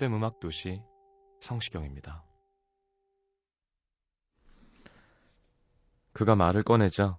FM 0.00 0.14
음악 0.14 0.40
도시 0.40 0.82
성시경입니다. 1.40 2.24
그가 6.14 6.34
말을 6.36 6.62
꺼내자 6.62 7.18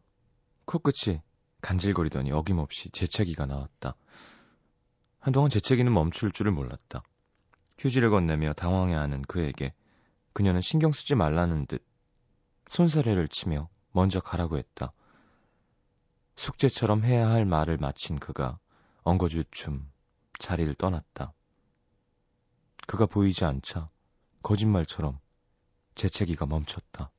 코끝이 0.66 1.22
간질거리더니 1.62 2.32
어김없이 2.32 2.90
재채기가 2.90 3.46
나왔다. 3.46 3.96
한동안 5.20 5.52
재채기는 5.52 5.94
멈출 5.94 6.32
줄을 6.32 6.52
몰랐다. 6.54 7.04
휴지를 7.78 8.10
건네며 8.10 8.54
당황해하는 8.54 9.22
그에게 9.24 9.76
그녀는 10.34 10.62
신경 10.62 10.92
쓰지 10.92 11.14
말라는 11.14 11.68
듯 11.68 11.86
손사래를 12.70 13.28
치며 13.28 13.70
먼저 13.92 14.20
가라고 14.20 14.58
했다. 14.58 14.92
숙제처럼 16.36 17.04
해야 17.04 17.30
할 17.30 17.46
말을 17.46 17.78
마친 17.78 18.18
그가 18.18 18.58
엉거주춤 19.04 19.88
자리를 20.40 20.74
떠났다. 20.74 21.36
그가 22.88 23.06
보이지 23.06 23.46
않자 23.46 23.90
거짓말처럼 24.44 25.20
재채기가 25.96 26.46
멈췄다. 26.46 27.12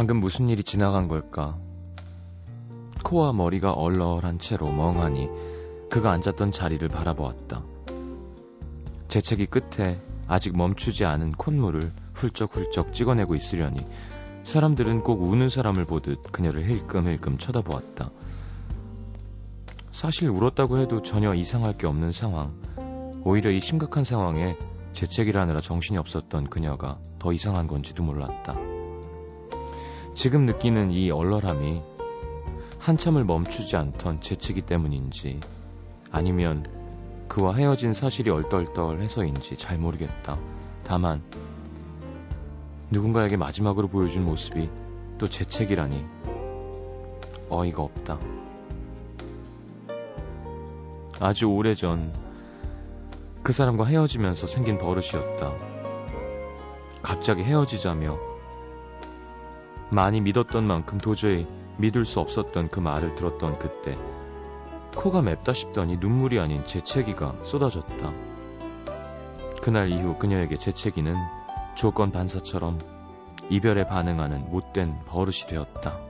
방금 0.00 0.18
무슨 0.18 0.48
일이 0.48 0.64
지나간 0.64 1.08
걸까? 1.08 1.58
코와 3.10 3.32
머리가 3.32 3.72
얼얼한 3.72 4.38
채로 4.38 4.70
멍하니 4.70 5.28
그가 5.90 6.12
앉았던 6.12 6.52
자리를 6.52 6.86
바라보았다. 6.86 7.64
재채기 9.08 9.46
끝에 9.46 10.00
아직 10.28 10.56
멈추지 10.56 11.04
않은 11.04 11.32
콧물을 11.32 11.92
훌쩍훌쩍 12.14 12.92
찍어내고 12.92 13.34
있으려니 13.34 13.84
사람들은 14.44 15.02
꼭 15.02 15.22
우는 15.22 15.48
사람을 15.48 15.86
보듯 15.86 16.30
그녀를 16.30 16.68
힐끔힐끔 16.68 17.36
쳐다보았다. 17.38 18.12
사실 19.90 20.28
울었다고 20.28 20.78
해도 20.78 21.02
전혀 21.02 21.34
이상할 21.34 21.76
게 21.76 21.88
없는 21.88 22.12
상황. 22.12 22.54
오히려 23.24 23.50
이 23.50 23.60
심각한 23.60 24.04
상황에 24.04 24.56
재채기를 24.92 25.40
하느라 25.40 25.58
정신이 25.58 25.98
없었던 25.98 26.48
그녀가 26.48 27.00
더 27.18 27.32
이상한 27.32 27.66
건지도 27.66 28.04
몰랐다. 28.04 28.54
지금 30.14 30.46
느끼는 30.46 30.92
이 30.92 31.10
얼얼함이 31.10 31.89
한참을 32.80 33.24
멈추지 33.24 33.76
않던 33.76 34.22
재채기 34.22 34.62
때문인지 34.62 35.38
아니면 36.10 36.64
그와 37.28 37.54
헤어진 37.54 37.92
사실이 37.92 38.30
얼떨떨해서인지 38.30 39.56
잘 39.56 39.78
모르겠다. 39.78 40.38
다만 40.82 41.22
누군가에게 42.90 43.36
마지막으로 43.36 43.88
보여준 43.88 44.24
모습이 44.24 44.68
또 45.18 45.28
재채기라니 45.28 46.04
어이가 47.50 47.82
없다. 47.82 48.18
아주 51.20 51.46
오래전 51.46 52.12
그 53.42 53.52
사람과 53.52 53.84
헤어지면서 53.84 54.46
생긴 54.46 54.78
버릇이었다. 54.78 55.52
갑자기 57.02 57.42
헤어지자며 57.42 58.18
많이 59.90 60.20
믿었던 60.22 60.66
만큼 60.66 60.98
도저히 60.98 61.46
믿을 61.80 62.04
수 62.04 62.20
없었던 62.20 62.68
그 62.68 62.80
말을 62.80 63.14
들었던 63.14 63.58
그때 63.58 63.96
코가 64.96 65.22
맵다 65.22 65.52
싶더니 65.52 65.96
눈물이 65.96 66.38
아닌 66.40 66.64
재채기가 66.66 67.44
쏟아졌다. 67.44 68.12
그날 69.62 69.90
이후 69.90 70.16
그녀에게 70.18 70.56
재채기는 70.56 71.14
조건 71.76 72.10
반사처럼 72.10 72.78
이별에 73.50 73.86
반응하는 73.86 74.50
못된 74.50 75.04
버릇이 75.06 75.46
되었다. 75.48 76.09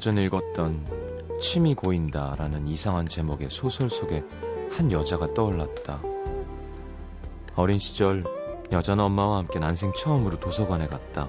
얼마 0.00 0.02
전 0.02 0.16
읽었던 0.16 1.38
침이 1.42 1.74
고인다 1.74 2.34
라는 2.38 2.66
이상한 2.66 3.06
제목의 3.06 3.50
소설 3.50 3.90
속에 3.90 4.24
한 4.70 4.90
여자가 4.90 5.34
떠올랐다. 5.34 6.00
어린 7.54 7.78
시절 7.78 8.24
여자는 8.72 9.04
엄마와 9.04 9.36
함께 9.36 9.58
난생 9.58 9.92
처음으로 9.92 10.40
도서관에 10.40 10.86
갔다. 10.86 11.28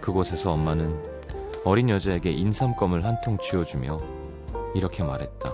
그곳에서 0.00 0.52
엄마는 0.52 1.02
어린 1.66 1.90
여자에게 1.90 2.30
인삼껌을 2.30 3.04
한 3.04 3.20
통 3.20 3.36
쥐어주며 3.36 3.98
이렇게 4.74 5.02
말했다. 5.02 5.52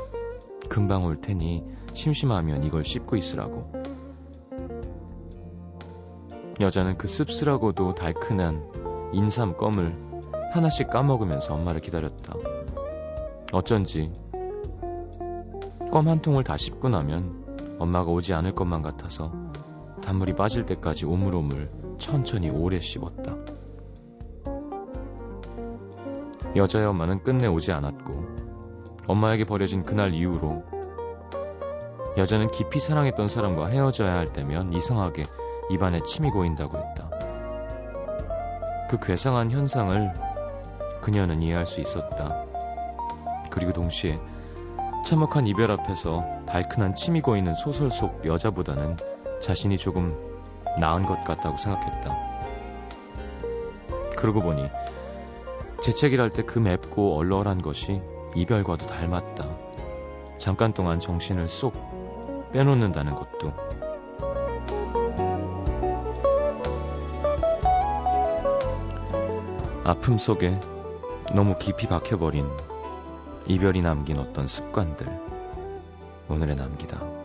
금방 0.69 1.07
올 1.07 1.21
테니 1.21 1.65
심심하면 1.93 2.63
이걸 2.63 2.85
씹고 2.85 3.17
있으라고. 3.17 3.73
여자는 6.61 6.99
그 6.99 7.09
씁쓸하고도 7.09 7.97
달큰한 7.97 9.11
인삼 9.13 9.57
껌을 9.57 10.08
하나씩 10.51 10.91
까먹으면서 10.91 11.55
엄마를 11.55 11.81
기다렸다. 11.81 12.35
어쩐지 13.53 14.13
껌 15.91 16.09
한 16.09 16.21
통을 16.21 16.45
다 16.45 16.57
씹고 16.57 16.89
나면 16.89 17.77
엄마가 17.79 18.11
오지 18.11 18.35
않을 18.35 18.55
것만 18.55 18.83
같아서 18.83 19.33
단물이 20.03 20.35
빠질 20.35 20.67
때까지 20.67 21.07
오물오물 21.07 21.71
천천히 21.99 22.51
오래 22.51 22.79
씹었다. 22.79 23.37
여자의 26.57 26.87
엄마는 26.87 27.23
끝내 27.23 27.47
오지 27.47 27.73
않았고 27.73 28.13
엄마에게 29.07 29.45
버려진 29.45 29.83
그날 29.83 30.13
이후로 30.15 30.65
여자는 32.17 32.49
깊이 32.49 32.81
사랑했던 32.81 33.29
사람과 33.29 33.67
헤어져야 33.69 34.15
할 34.15 34.27
때면 34.27 34.73
이상하게 34.73 35.25
입안에 35.71 36.03
침이 36.03 36.31
고인다고 36.31 36.79
했다. 36.79 37.11
그 38.91 38.99
괴상한 39.01 39.51
현상을 39.51 40.28
그녀는 41.01 41.43
이해할 41.43 41.67
수 41.67 41.81
있었다. 41.81 42.45
그리고 43.51 43.73
동시에 43.73 44.19
참혹한 45.05 45.47
이별 45.47 45.71
앞에서 45.71 46.25
달큰한 46.47 46.95
침이 46.95 47.21
고이는 47.21 47.55
소설 47.55 47.91
속 47.91 48.25
여자보다는 48.27 48.97
자신이 49.41 49.79
조금 49.79 50.17
나은 50.79 51.07
것 51.07 51.25
같다고 51.25 51.57
생각했다. 51.57 52.17
그러고 54.17 54.43
보니 54.43 54.69
재채기를 55.83 56.25
할때그 56.25 56.59
맵고 56.59 57.17
얼얼한 57.17 57.63
것이 57.63 58.03
이별과도 58.35 58.87
닮았다. 58.87 59.49
잠깐 60.39 60.73
동안 60.73 61.01
정신을 61.01 61.49
쏙 61.49 61.73
빼놓는다는 62.53 63.15
것도. 63.15 63.53
아픔 69.85 70.19
속에 70.19 70.59
너무 71.35 71.57
깊이 71.59 71.87
박혀버린 71.87 72.49
이별이 73.47 73.83
남긴 73.83 74.19
어떤 74.19 74.49
습관들 74.49 75.07
오늘의 76.29 76.57
남기다. 76.57 77.18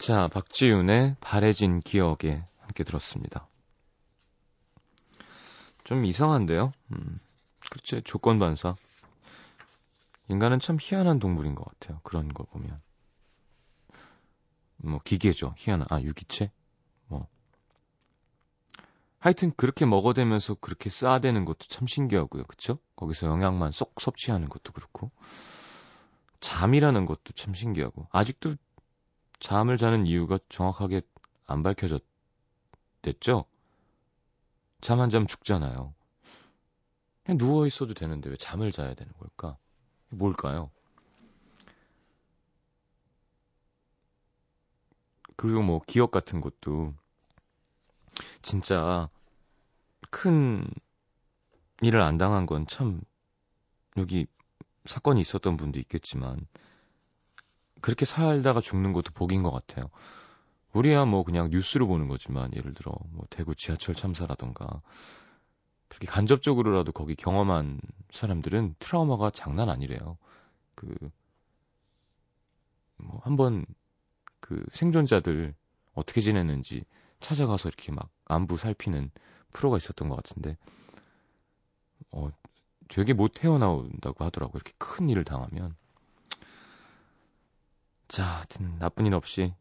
자, 0.00 0.28
박지윤의 0.28 1.16
바래진 1.20 1.80
기억에 1.80 2.42
함께 2.60 2.84
들었습니다. 2.84 3.46
좀 5.84 6.06
이상한데요? 6.06 6.72
음, 6.92 7.16
그렇지, 7.70 8.00
조건반사. 8.04 8.76
인간은 10.28 10.58
참 10.58 10.78
희한한 10.80 11.18
동물인 11.18 11.54
것 11.54 11.66
같아요. 11.66 12.00
그런 12.02 12.32
거 12.32 12.44
보면. 12.44 12.80
뭐, 14.78 15.00
기계죠. 15.04 15.54
희한한, 15.58 15.86
아, 15.90 16.00
유기체? 16.00 16.50
뭐. 17.08 17.26
하여튼, 19.18 19.52
그렇게 19.54 19.84
먹어대면서 19.84 20.54
그렇게 20.54 20.88
쌓아대는 20.88 21.44
것도 21.44 21.66
참 21.68 21.86
신기하고요. 21.86 22.44
그쵸? 22.44 22.78
거기서 22.96 23.26
영양만 23.26 23.72
쏙 23.72 24.00
섭취하는 24.00 24.48
것도 24.48 24.72
그렇고. 24.72 25.10
잠이라는 26.40 27.04
것도 27.04 27.34
참 27.34 27.52
신기하고. 27.52 28.08
아직도 28.12 28.56
잠을 29.40 29.76
자는 29.76 30.06
이유가 30.06 30.38
정확하게 30.48 31.02
안 31.46 31.62
밝혀졌댔죠? 31.64 32.04
잠 34.82 35.00
한 35.00 35.08
잠 35.10 35.26
죽잖아요. 35.26 35.94
그냥 37.24 37.38
누워 37.38 37.66
있어도 37.66 37.94
되는데 37.94 38.28
왜 38.28 38.36
잠을 38.36 38.72
자야 38.72 38.92
되는 38.94 39.10
걸까? 39.14 39.56
뭘까요? 40.10 40.70
그리고 45.36 45.62
뭐 45.62 45.80
기억 45.86 46.10
같은 46.12 46.40
것도 46.40 46.94
진짜 48.42 49.08
큰 50.10 50.64
일을 51.82 52.00
안 52.00 52.16
당한 52.18 52.46
건 52.46 52.66
참 52.66 53.00
여기 53.96 54.26
사건이 54.86 55.20
있었던 55.20 55.56
분도 55.56 55.78
있겠지만 55.80 56.46
그렇게 57.80 58.04
살다가 58.04 58.60
죽는 58.60 58.92
것도 58.92 59.12
복인 59.14 59.42
것 59.42 59.50
같아요. 59.50 59.90
우리야 60.72 61.04
뭐 61.04 61.24
그냥 61.24 61.50
뉴스로 61.50 61.86
보는 61.86 62.08
거지만 62.08 62.50
예를 62.54 62.74
들어 62.74 62.92
뭐 63.10 63.24
대구 63.30 63.54
지하철 63.54 63.94
참사라던가 63.94 64.82
그렇게 65.88 66.06
간접적으로라도 66.06 66.92
거기 66.92 67.16
경험한 67.16 67.80
사람들은 68.12 68.76
트라우마가 68.78 69.30
장난 69.30 69.68
아니래요. 69.68 70.16
그 70.74 70.94
뭐 73.02 73.20
한번 73.24 73.66
그 74.40 74.64
생존자들 74.72 75.54
어떻게 75.94 76.20
지냈는지 76.20 76.84
찾아가서 77.20 77.68
이렇게 77.68 77.92
막 77.92 78.10
안부 78.26 78.56
살피는 78.56 79.10
프로가 79.52 79.76
있었던 79.76 80.08
것 80.08 80.16
같은데 80.16 80.56
어 82.12 82.30
되게 82.88 83.12
못 83.12 83.44
헤어나온다고 83.44 84.24
하더라고요. 84.24 84.56
이렇게 84.56 84.72
큰 84.78 85.08
일을 85.08 85.24
당하면 85.24 85.76
자, 88.10 88.24
하여튼 88.24 88.76
나쁜 88.80 89.06
일 89.06 89.14
없이 89.14 89.54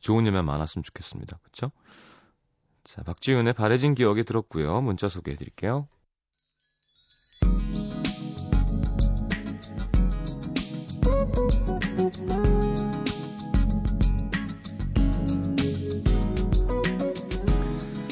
좋은 0.00 0.26
일만 0.26 0.44
많았으면 0.44 0.82
좋겠습니다. 0.82 1.38
그쵸? 1.44 1.70
자, 2.82 3.04
박지윤의 3.04 3.52
바래진 3.52 3.94
기억에 3.94 4.24
들었고요. 4.24 4.80
문자 4.80 5.08
소개해 5.08 5.36
드릴게요. 5.36 5.86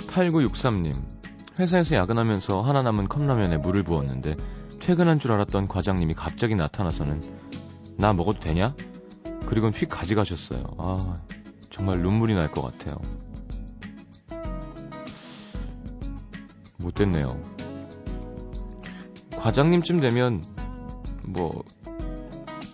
8963님, 0.06 0.94
회사에서 1.58 1.96
야근하면서 1.96 2.60
하나 2.60 2.82
남은 2.82 3.08
컵라면에 3.08 3.56
물을 3.56 3.82
부었는데 3.82 4.36
퇴근한 4.80 5.18
줄 5.18 5.32
알았던 5.32 5.66
과장님이 5.66 6.14
갑자기 6.14 6.54
나타나서는 6.54 7.20
나 7.96 8.12
먹어도 8.12 8.38
되냐? 8.38 8.76
그리고는 9.52 9.74
휙 9.74 9.90
가져가셨어요. 9.90 10.64
아, 10.78 11.16
정말 11.68 12.00
눈물이 12.00 12.32
날 12.32 12.50
것 12.50 12.62
같아요. 12.62 12.96
못됐네요. 16.78 17.26
과장님쯤 19.36 20.00
되면, 20.00 20.42
뭐, 21.28 21.62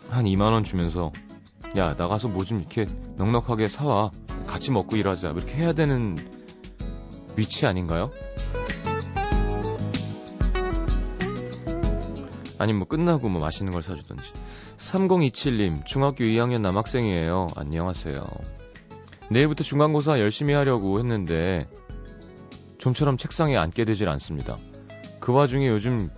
한 0.09 0.25
2만원 0.25 0.65
주면서, 0.65 1.11
야, 1.77 1.95
나가서 1.95 2.29
뭐 2.29 2.45
좀 2.45 2.61
이렇게 2.61 2.87
넉넉하게 3.17 3.67
사와. 3.67 4.13
같이 4.47 4.71
먹고 4.71 4.95
일하자. 4.95 5.31
이렇게 5.31 5.57
해야 5.57 5.73
되는 5.73 6.17
위치 7.37 7.67
아닌가요? 7.67 8.13
아니면 12.69 12.81
뭐 12.81 12.87
끝나고 12.87 13.31
뭐 13.31 13.41
맛있는 13.41 13.73
걸 13.73 13.83
사주든지. 13.83 14.31
3027님, 14.77 15.87
중학교 15.87 16.25
2학년 16.25 16.61
남학생이에요. 16.61 17.47
안녕하세요. 17.57 18.23
내일부터 19.31 19.65
중간고사 19.65 20.21
열심히 20.21 20.53
하려고 20.53 20.99
했는데, 20.99 21.67
좀처럼 22.77 23.17
책상에 23.17 23.57
앉게 23.57 23.87
되질 23.87 24.11
않습니다. 24.11 24.59
그 25.19 25.33
와중에 25.33 25.67
요즘 25.69 26.11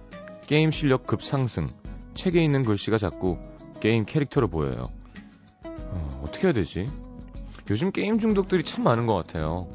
게임 0.42 0.72
실력 0.72 1.06
급상승, 1.06 1.68
책에 2.14 2.42
있는 2.42 2.64
글씨가 2.64 2.98
자꾸 2.98 3.38
게임 3.78 4.04
캐릭터로 4.04 4.48
보여요. 4.48 4.82
어, 5.64 6.22
어떻게 6.24 6.48
해야 6.48 6.52
되지? 6.52 6.90
요즘 7.70 7.92
게임 7.92 8.18
중독들이 8.18 8.64
참 8.64 8.82
많은 8.82 9.06
것 9.06 9.14
같아요. 9.14 9.68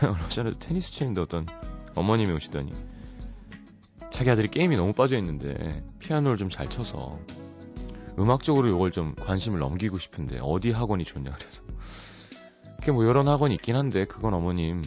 전에 0.30 0.52
테니스 0.58 0.90
치는데 0.92 1.20
어떤 1.20 1.44
어머님이 1.96 2.32
오시더니, 2.32 2.72
자기 4.20 4.28
아들이 4.28 4.48
게임이 4.48 4.76
너무 4.76 4.92
빠져 4.92 5.16
있는데 5.16 5.54
피아노를 5.98 6.36
좀 6.36 6.50
잘 6.50 6.68
쳐서 6.68 7.18
음악적으로 8.18 8.68
이걸 8.68 8.90
좀 8.90 9.14
관심을 9.14 9.58
넘기고 9.58 9.96
싶은데 9.96 10.40
어디 10.42 10.72
학원이 10.72 11.04
좋냐 11.04 11.30
그래서. 11.30 11.62
그게 12.80 12.92
뭐 12.92 13.04
이런 13.04 13.28
학원이 13.28 13.54
있긴 13.54 13.76
한데 13.76 14.04
그건 14.04 14.34
어머님 14.34 14.82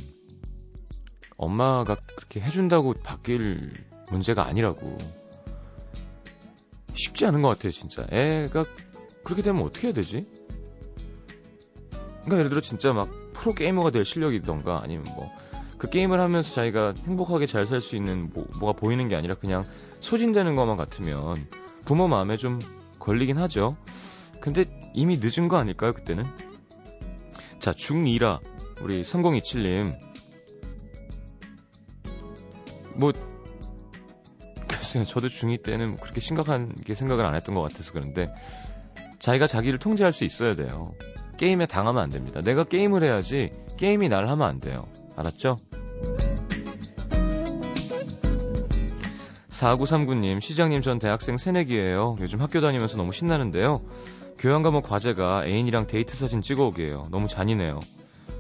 엄마가 1.36 1.96
그렇게 2.16 2.42
해준다고 2.42 2.94
바뀔 2.94 3.74
문제가 4.12 4.46
아니라고. 4.46 5.00
쉽지 6.94 7.26
않은 7.26 7.42
것 7.42 7.50
같아요 7.50 7.72
진짜. 7.72 8.06
애가 8.12 8.66
그렇게 9.24 9.42
되면 9.42 9.64
어떻게 9.64 9.88
해야 9.88 9.94
되지? 9.96 10.28
그러니까 12.22 12.38
예를 12.38 12.50
들어 12.52 12.62
진짜 12.62 12.94
막 12.94 13.10
프로 13.34 13.56
게이머가 13.56 13.90
될 13.90 14.06
실력이던가 14.06 14.82
아니면 14.84 15.06
뭐 15.16 15.32
그 15.84 15.90
게임을 15.90 16.18
하면서 16.22 16.54
자기가 16.54 16.94
행복하게 17.06 17.46
잘 17.46 17.66
살 17.66 17.82
수 17.82 17.98
있는 17.98 18.30
뭐, 18.34 18.48
뭐가 18.58 18.80
보이는 18.80 19.06
게 19.10 19.18
아니라 19.18 19.36
그냥 19.36 19.66
소진되는 20.00 20.56
것만 20.56 20.78
같으면 20.78 21.46
부모 21.84 22.08
마음에 22.08 22.38
좀 22.38 22.60
걸리긴 23.00 23.38
하죠. 23.38 23.76
근데 24.40 24.64
이미 24.94 25.20
늦은 25.22 25.50
거 25.50 25.58
아닐까요, 25.58 25.92
그때는? 25.92 26.24
자, 27.60 27.72
중2라, 27.72 28.40
우리 28.82 29.02
3027님. 29.02 29.94
뭐, 32.96 33.12
글쎄요, 34.70 35.04
저도 35.04 35.28
중2 35.28 35.64
때는 35.64 35.98
그렇게 35.98 36.22
심각한 36.22 36.74
게 36.76 36.96
생각을 36.96 37.26
안 37.26 37.36
했던 37.36 37.56
것 37.56 37.62
같아서 37.62 37.92
그런데, 37.92 38.34
자기가 39.20 39.48
자기를 39.48 39.80
통제할 39.80 40.14
수 40.14 40.24
있어야 40.24 40.54
돼요. 40.54 40.94
게임에 41.38 41.66
당하면 41.66 42.04
안 42.04 42.10
됩니다. 42.10 42.40
내가 42.40 42.64
게임을 42.64 43.04
해야지, 43.04 43.52
게임이 43.78 44.08
날 44.08 44.30
하면 44.30 44.48
안 44.48 44.62
돼요. 44.62 44.88
알았죠? 45.18 45.58
4939님, 49.54 50.42
시장님 50.42 50.82
전 50.82 50.98
대학생 51.00 51.38
새내기예요. 51.38 52.18
요즘 52.20 52.42
학교 52.42 52.60
다니면서 52.60 52.98
너무 52.98 53.12
신나는데요. 53.12 53.76
교양 54.40 54.64
과목 54.64 54.84
과제가 54.84 55.46
애인이랑 55.46 55.86
데이트 55.88 56.16
사진 56.16 56.42
찍어오게요. 56.42 57.10
너무 57.12 57.28
잔인해요. 57.28 57.80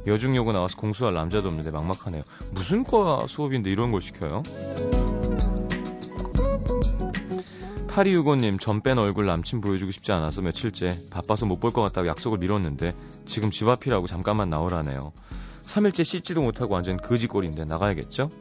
여중 0.08 0.36
요구 0.36 0.52
나와서 0.52 0.76
공수할 0.76 1.14
남자도 1.14 1.48
없는데 1.48 1.70
막막하네요. 1.72 2.24
무슨 2.52 2.84
과 2.84 3.26
수업인데 3.28 3.70
이런 3.70 3.92
걸 3.92 4.02
시켜요? 4.02 4.42
8265님, 7.88 8.60
전 8.60 8.82
뺀 8.82 8.98
얼굴 8.98 9.28
남친 9.28 9.62
보여주고 9.62 9.92
싶지 9.92 10.12
않아서 10.14 10.42
며칠째 10.42 11.06
바빠서 11.12 11.46
못 11.46 11.60
볼 11.60 11.72
것 11.72 11.84
같다고 11.84 12.08
약속을 12.08 12.40
미뤘는데 12.40 12.96
지금 13.28 13.52
집 13.52 13.68
앞이라고 13.68 14.08
잠깐만 14.08 14.50
나오라네요. 14.50 14.98
3일째 15.62 16.04
씻지도 16.04 16.42
못하고 16.42 16.74
완전 16.74 16.98
거지꼴인데 16.98 17.66
나가야겠죠? 17.66 18.32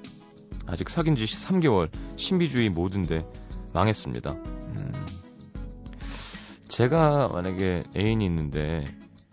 아직 0.67 0.89
사귄 0.89 1.15
지 1.17 1.25
3개월, 1.25 1.91
신비주의 2.17 2.71
모든데 2.71 3.27
망했습니다. 3.75 4.31
음, 4.33 5.07
제가 6.69 7.29
만약에 7.33 7.85
애인이 7.97 8.25
있는데, 8.25 8.85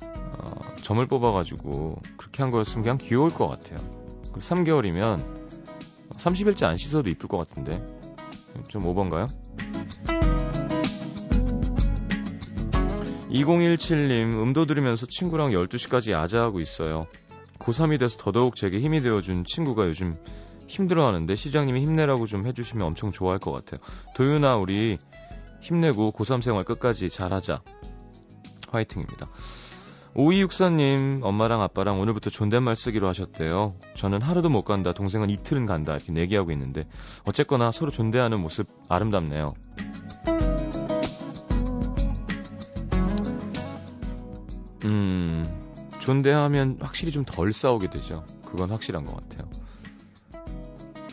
어, 0.01 0.75
점을 0.81 1.05
뽑아가지고 1.05 2.01
그렇게 2.17 2.43
한 2.43 2.51
거였으면 2.51 2.83
그냥 2.83 2.97
귀여울 2.97 3.29
것 3.29 3.47
같아요. 3.47 3.79
3개월이면 4.33 5.39
30일째 6.11 6.65
안 6.65 6.75
씻어도 6.75 7.09
이쁠 7.09 7.27
것 7.27 7.37
같은데. 7.37 7.83
좀 8.67 8.85
오버인가요? 8.85 9.27
2017님, 13.29 14.33
음도 14.33 14.65
들으면서 14.65 15.05
친구랑 15.05 15.51
12시까지 15.51 16.11
야자하고 16.11 16.59
있어요. 16.59 17.07
고3이 17.59 17.99
돼서 17.99 18.17
더더욱 18.17 18.55
제게 18.55 18.79
힘이 18.79 19.01
되어준 19.01 19.43
친구가 19.45 19.85
요즘 19.85 20.17
힘들어하는데 20.69 21.35
시장님이 21.35 21.81
힘내라고 21.81 22.25
좀 22.27 22.47
해주시면 22.47 22.85
엄청 22.85 23.11
좋아할 23.11 23.39
것 23.39 23.51
같아요. 23.51 23.81
도윤아, 24.15 24.57
우리 24.57 24.97
힘내고 25.61 26.11
고3 26.11 26.41
생활 26.41 26.63
끝까지 26.63 27.09
잘하자. 27.09 27.61
화이팅입니다. 28.69 29.27
5264님, 30.15 31.23
엄마랑 31.23 31.61
아빠랑 31.61 31.99
오늘부터 31.99 32.29
존댓말 32.29 32.75
쓰기로 32.75 33.07
하셨대요. 33.07 33.75
저는 33.95 34.21
하루도 34.21 34.49
못 34.49 34.63
간다, 34.63 34.93
동생은 34.93 35.29
이틀은 35.29 35.65
간다, 35.65 35.93
이렇게 35.93 36.11
내기하고 36.11 36.51
있는데, 36.51 36.87
어쨌거나 37.25 37.71
서로 37.71 37.91
존대하는 37.91 38.39
모습 38.39 38.67
아름답네요. 38.89 39.53
음, 44.85 45.47
존대하면 45.99 46.77
확실히 46.81 47.11
좀 47.11 47.23
덜 47.25 47.53
싸우게 47.53 47.89
되죠. 47.89 48.25
그건 48.45 48.71
확실한 48.71 49.05
것 49.05 49.15
같아요. 49.15 49.48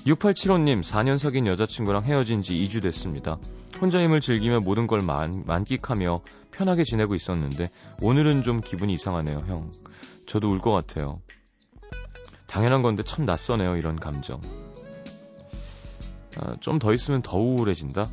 6875님, 0.06 0.82
4년 0.82 1.18
사귄 1.18 1.48
여자친구랑 1.48 2.04
헤어진 2.04 2.40
지 2.40 2.54
2주 2.54 2.80
됐습니다. 2.80 3.38
혼자임을 3.80 4.20
즐기며 4.20 4.60
모든 4.60 4.86
걸 4.86 5.00
만, 5.00 5.42
만끽하며 5.46 6.20
편하게 6.52 6.84
지내고 6.84 7.16
있었는데, 7.16 7.70
오늘은 8.00 8.42
좀 8.42 8.60
기분이 8.60 8.92
이상하네요, 8.94 9.44
형. 9.48 9.72
저도 10.26 10.52
울 10.52 10.60
것 10.60 10.70
같아요. 10.70 11.16
당연한 12.46 12.82
건데 12.82 13.02
참 13.02 13.24
낯서네요, 13.24 13.76
이런 13.76 13.96
감정. 13.96 14.40
아, 16.38 16.54
좀더 16.60 16.94
있으면 16.94 17.22
더 17.22 17.38
우울해진다? 17.38 18.10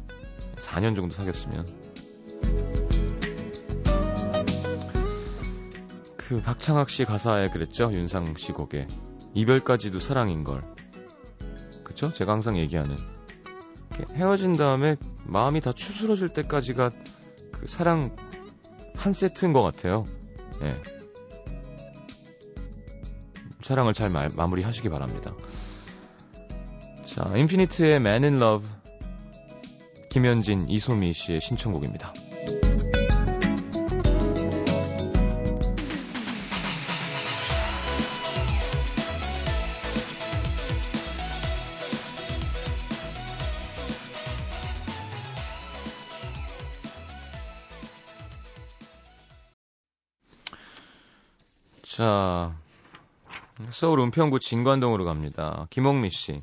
4년 0.56 0.96
정도 0.96 1.12
사귀었으면. 1.12 1.68
그 6.18 6.42
박창학 6.42 6.90
씨 6.90 7.06
가사에 7.06 7.50
그랬죠? 7.50 7.92
윤상 7.94 8.34
씨 8.38 8.52
곡에. 8.52 8.88
이별까지도 9.36 10.00
사랑인걸. 10.00 10.64
그쵸? 11.94 12.12
제가 12.12 12.34
항상 12.34 12.58
얘기하는. 12.58 12.98
헤어진 14.16 14.54
다음에 14.54 14.96
마음이 15.26 15.62
다 15.62 15.72
추스러질 15.72 16.30
때까지가 16.30 16.90
그 17.52 17.68
사랑 17.68 18.16
한 18.96 19.14
세트인 19.14 19.54
것 19.54 19.62
같아요. 19.62 20.06
예. 20.64 20.82
사랑을 23.62 23.94
잘 23.94 24.10
마, 24.10 24.28
마무리 24.36 24.64
하시기 24.64 24.90
바랍니다. 24.90 25.36
자, 27.06 27.32
인피니트의 27.36 27.98
Man 27.98 28.24
in 28.24 28.36
Love. 28.38 28.68
김현진, 30.10 30.70
이소미 30.70 31.14
씨의 31.14 31.42
신청곡입니다. 31.42 32.14
서울 53.72 54.00
은평구 54.00 54.40
진관동으로 54.40 55.06
갑니다. 55.06 55.68
김옥미 55.70 56.10
씨. 56.10 56.42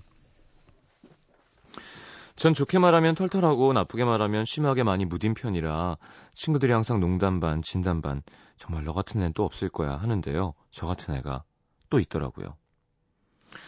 전 2.37 2.55
좋게 2.55 2.79
말하면 2.79 3.15
털털하고 3.17 3.73
나쁘게 3.73 4.05
말하면 4.05 4.47
심하게 4.47 4.83
많이 4.83 5.05
무딘 5.05 5.35
편이라 5.35 5.99
친구들이 6.35 6.73
항상 6.73 6.99
농담 6.99 7.39
반, 7.39 7.61
진담 7.61 8.01
반, 8.01 8.23
정말 8.57 8.85
너 8.85 8.95
같은 8.95 9.21
애는 9.21 9.33
또 9.35 9.45
없을 9.45 9.69
거야 9.69 9.97
하는데요. 9.97 10.55
저 10.71 10.87
같은 10.87 11.15
애가 11.17 11.43
또 11.91 11.99
있더라고요. 11.99 12.57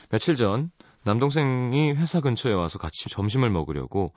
며칠 0.09 0.37
전 0.37 0.71
남동생이 1.05 1.93
회사 1.93 2.21
근처에 2.21 2.53
와서 2.53 2.79
같이 2.79 3.09
점심을 3.11 3.51
먹으려고 3.51 4.15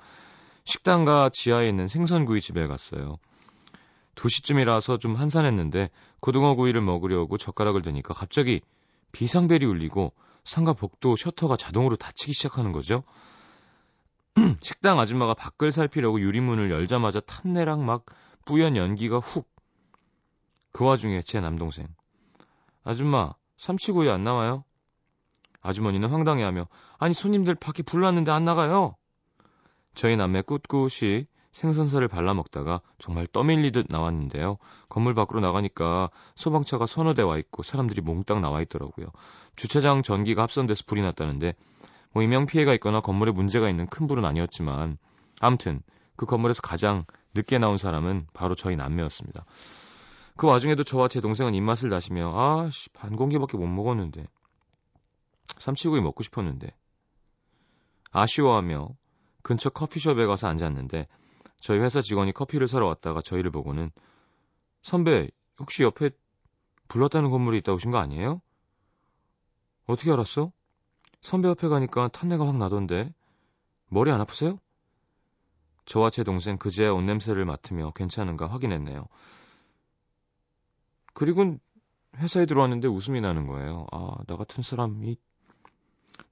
식당과 0.64 1.32
지하에 1.34 1.68
있는 1.68 1.88
생선구이 1.88 2.40
집에 2.42 2.66
갔어요. 2.68 3.18
2시쯤이라서 4.16 5.00
좀 5.00 5.16
한산했는데 5.16 5.90
고등어 6.22 6.56
구이를 6.56 6.82
먹으려고 6.82 7.38
젓가락을 7.38 7.82
대니까 7.82 8.14
갑자기 8.14 8.62
비상벨이 9.16 9.64
울리고 9.64 10.12
상가 10.44 10.74
복도 10.74 11.16
셔터가 11.16 11.56
자동으로 11.56 11.96
닫히기 11.96 12.34
시작하는 12.34 12.74
거죠. 12.74 13.04
식당 14.60 15.00
아줌마가 15.00 15.34
밖을 15.34 15.72
살피려고 15.72 16.20
유리문을 16.20 16.70
열자마자 16.70 17.22
탄내랑 17.22 17.86
막 17.86 18.04
뿌연 18.44 18.76
연기가 18.76 19.20
훅. 19.20 19.50
그 20.74 20.84
와중에 20.84 21.22
제 21.22 21.40
남동생. 21.40 21.88
아줌마, 22.84 23.34
삼치구이 23.56 24.10
안 24.10 24.26
나와요? 24.26 24.66
아주머니는 25.62 26.10
황당해하며 26.10 26.68
아니 26.98 27.14
손님들 27.14 27.56
밖에 27.56 27.84
불났는데 27.84 28.32
안 28.32 28.44
나가요. 28.44 28.98
저희 29.94 30.18
남매 30.18 30.42
꿋꿋이 30.42 31.26
생선살을 31.56 32.10
발라먹다가 32.10 32.82
정말 33.00 33.28
떠밀리듯 33.28 33.86
나왔는데요. 33.90 34.58
건물 34.90 35.14
밖으로 35.14 35.40
나가니까 35.40 36.10
소방차가 36.36 36.86
서너 36.86 37.14
대 37.14 37.22
와 37.22 37.38
있고 37.38 37.64
사람들이 37.64 38.02
몽땅 38.02 38.42
나와 38.42 38.62
있더라고요. 38.62 39.08
주차장 39.56 40.04
전기가 40.04 40.44
합선돼서 40.44 40.84
불이 40.86 41.02
났다는데 41.02 41.56
뭐 42.12 42.24
인명 42.24 42.46
피해가 42.46 42.74
있거나 42.74 43.00
건물에 43.00 43.32
문제가 43.32 43.70
있는 43.70 43.88
큰 43.88 44.06
불은 44.06 44.26
아니었지만 44.26 44.98
암튼 45.40 45.82
그 46.18 46.26
건물에서 46.26 46.62
가장 46.62 47.06
늦게 47.34 47.58
나온 47.58 47.78
사람은 47.78 48.28
바로 48.34 48.56
저희 48.56 48.76
남매였습니다. 48.76 49.46
그 50.36 50.48
와중에도 50.48 50.84
저와 50.84 51.08
제 51.08 51.22
동생은 51.22 51.56
입맛을 51.56 51.90
다시며 51.90 52.34
아씨 52.38 52.90
반 52.90 53.16
공기밖에 53.16 53.58
못 53.58 53.68
먹었는데 53.68 54.28
삼치구이 55.60 56.02
먹고 56.02 56.22
싶었는데 56.22 56.76
아쉬워하며 58.12 58.90
근처 59.42 59.70
커피숍에 59.70 60.26
가서 60.26 60.48
앉았는데 60.48 61.08
저희 61.60 61.80
회사 61.80 62.02
직원이 62.02 62.32
커피를 62.32 62.68
사러 62.68 62.86
왔다가 62.88 63.22
저희를 63.22 63.52
보고는 63.52 63.92
선배 64.82 65.30
혹시 65.60 65.84
옆에 65.84 66.12
불렀다는 66.88 67.30
건물이 67.30 67.58
있다 67.60 67.74
오신 67.74 67.92
거 67.92 67.98
아니에요? 67.98 68.42
어떻게 69.88 70.12
알았어? 70.12 70.52
선배 71.22 71.48
옆에 71.48 71.68
가니까 71.68 72.08
탄내가 72.10 72.48
확 72.48 72.58
나던데 72.58 73.14
머리 73.88 74.12
안 74.12 74.22
아프세요? 74.22 74.60
저와 75.86 76.10
제 76.10 76.24
동생 76.24 76.58
그제야 76.58 76.92
옷 76.92 77.02
냄새를 77.02 77.46
맡으며 77.46 77.92
괜찮은가 77.92 78.48
확인했네요. 78.48 79.08
그리고 81.14 81.58
회사에 82.18 82.46
들어왔는데 82.46 82.88
웃음이 82.88 83.22
나는 83.22 83.48
거예요. 83.48 83.86
아, 83.92 84.16
나 84.28 84.36
같은 84.36 84.64
사람이 84.64 85.18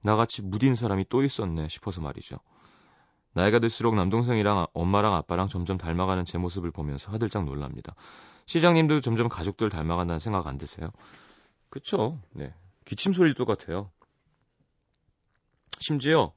나같이 0.02 0.42
무딘 0.42 0.74
사람이 0.74 1.06
또 1.08 1.22
있었네 1.22 1.68
싶어서 1.68 2.00
말이죠. 2.00 2.38
나이가 3.34 3.58
들수록 3.58 3.94
남동생이랑 3.94 4.68
엄마랑 4.72 5.14
아빠랑 5.14 5.48
점점 5.48 5.76
닮아가는 5.76 6.24
제 6.24 6.38
모습을 6.38 6.70
보면서 6.70 7.10
화들짝 7.10 7.44
놀랍니다. 7.44 7.94
시장님도 8.46 9.00
점점 9.00 9.28
가족들 9.28 9.70
닮아간다는 9.70 10.20
생각 10.20 10.46
안 10.46 10.56
드세요? 10.56 10.90
그쵸? 11.68 12.20
네. 12.32 12.54
기침 12.84 13.12
소리 13.12 13.34
똑같아요. 13.34 13.90
심지어 15.80 16.32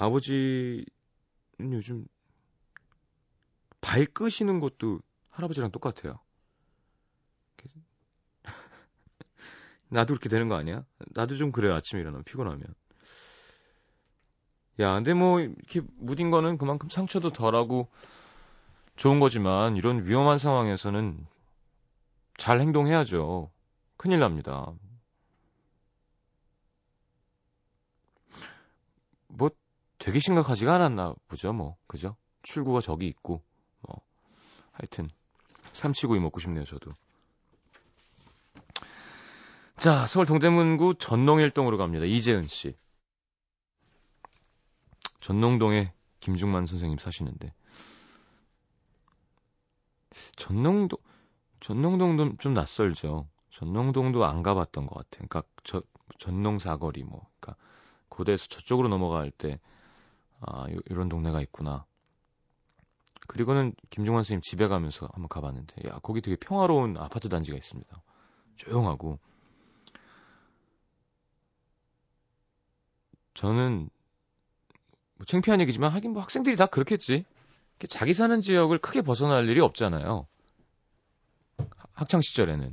아버지는 0.00 0.86
요즘 1.60 2.06
발 3.82 4.06
끄시는 4.06 4.60
것도 4.60 5.00
할아버지랑 5.28 5.70
똑같아요. 5.72 6.18
나도 9.90 10.14
그렇게 10.14 10.30
되는 10.30 10.48
거 10.48 10.54
아니야? 10.54 10.86
나도 11.10 11.36
좀 11.36 11.52
그래요. 11.52 11.74
아침에 11.74 12.00
일어나면 12.00 12.24
피곤하면. 12.24 12.64
야, 14.80 14.94
근데 14.94 15.12
뭐 15.12 15.40
이렇게 15.40 15.82
무딘 15.98 16.30
거는 16.30 16.56
그만큼 16.56 16.88
상처도 16.88 17.30
덜하고 17.30 17.88
좋은 18.96 19.20
거지만 19.20 19.76
이런 19.76 20.06
위험한 20.06 20.38
상황에서는 20.38 21.26
잘 22.38 22.60
행동해야죠. 22.60 23.50
큰일 23.96 24.20
납니다. 24.20 24.72
뭐 29.28 29.50
되게 29.98 30.18
심각하지가 30.18 30.74
않았나 30.74 31.14
보죠, 31.28 31.52
뭐. 31.52 31.76
그죠? 31.86 32.16
출구가 32.42 32.80
저기 32.80 33.06
있고 33.06 33.42
뭐 33.82 34.00
하여튼 34.72 35.10
삼치구이 35.72 36.20
먹고 36.20 36.40
싶네요, 36.40 36.64
저도. 36.64 36.92
자, 39.76 40.06
서울 40.06 40.24
동대문구 40.24 40.94
전농일동으로 40.98 41.76
갑니다. 41.76 42.06
이재은 42.06 42.46
씨. 42.46 42.74
전농동에 45.20 45.92
김중만 46.20 46.66
선생님 46.66 46.98
사시는데. 46.98 47.52
전농동, 50.36 50.98
전농동도 51.60 52.36
좀 52.38 52.54
낯설죠. 52.54 53.28
전농동도 53.50 54.24
안 54.24 54.42
가봤던 54.42 54.86
것 54.86 54.94
같아요. 54.94 55.28
그러니까 55.28 55.42
저, 55.64 55.82
전농 56.18 56.58
사거리 56.58 57.04
뭐, 57.04 57.28
그러니까 57.38 57.62
고대에서 58.08 58.46
저쪽으로 58.46 58.88
넘어갈 58.88 59.30
때 59.30 59.60
아, 60.40 60.66
이런 60.86 61.08
동네가 61.08 61.40
있구나. 61.42 61.84
그리고는 63.26 63.74
김종환 63.90 64.24
선생님 64.24 64.40
집에 64.40 64.66
가면서 64.66 65.08
한번 65.12 65.28
가봤는데, 65.28 65.88
야, 65.88 66.00
거기 66.02 66.20
되게 66.20 66.36
평화로운 66.36 66.96
아파트 66.96 67.28
단지가 67.28 67.56
있습니다. 67.56 68.02
조용하고. 68.56 69.18
저는, 73.34 73.88
뭐 75.20 75.26
창피한 75.26 75.60
얘기지만, 75.60 75.92
하긴 75.92 76.12
뭐 76.14 76.22
학생들이 76.22 76.56
다 76.56 76.64
그렇겠지. 76.64 77.26
자기 77.90 78.14
사는 78.14 78.40
지역을 78.40 78.78
크게 78.78 79.02
벗어날 79.02 79.46
일이 79.50 79.60
없잖아요. 79.60 80.26
학창 81.92 82.22
시절에는. 82.22 82.64